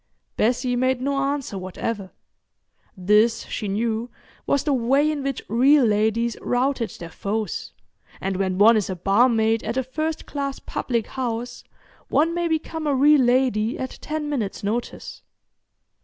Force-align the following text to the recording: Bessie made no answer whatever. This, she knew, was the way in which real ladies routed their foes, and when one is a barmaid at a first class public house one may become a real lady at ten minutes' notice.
Bessie 0.35 0.75
made 0.75 0.99
no 0.99 1.15
answer 1.17 1.59
whatever. 1.59 2.09
This, 2.97 3.43
she 3.45 3.67
knew, 3.67 4.09
was 4.47 4.63
the 4.63 4.73
way 4.73 5.11
in 5.11 5.21
which 5.21 5.43
real 5.47 5.85
ladies 5.85 6.35
routed 6.41 6.89
their 6.99 7.11
foes, 7.11 7.71
and 8.19 8.37
when 8.37 8.57
one 8.57 8.75
is 8.75 8.89
a 8.89 8.95
barmaid 8.95 9.63
at 9.63 9.77
a 9.77 9.83
first 9.83 10.25
class 10.25 10.57
public 10.57 11.05
house 11.05 11.63
one 12.07 12.33
may 12.33 12.47
become 12.47 12.87
a 12.87 12.95
real 12.95 13.21
lady 13.21 13.77
at 13.77 13.99
ten 14.01 14.27
minutes' 14.27 14.63
notice. 14.63 15.21